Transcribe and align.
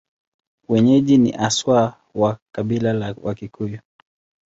Wenyeji 0.69 1.17
ni 1.17 1.31
haswa 1.31 1.97
wa 2.15 2.37
kabila 2.53 2.93
la 2.93 3.15
Wakikuyu. 3.23 3.79